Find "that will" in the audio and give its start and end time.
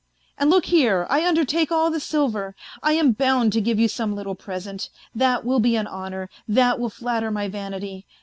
5.13-5.59, 6.47-6.89